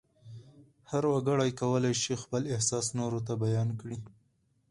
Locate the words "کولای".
1.61-1.93